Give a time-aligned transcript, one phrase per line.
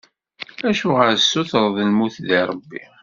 [0.69, 2.83] Acuɣer i tessutureḍ lmut di Rebbi?